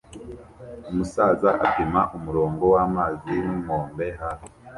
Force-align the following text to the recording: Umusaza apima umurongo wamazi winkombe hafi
Umusaza 0.91 1.49
apima 1.65 2.01
umurongo 2.17 2.63
wamazi 2.73 3.31
winkombe 3.43 4.05
hafi 4.21 4.47